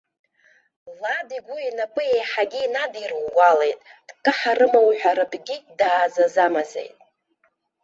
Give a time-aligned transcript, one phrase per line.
[1.01, 6.97] Лад игәы инапы еиҳагьы инадирӷәӷәалеит, дкаҳарыма уҳәаратәгьы даазазамазеит.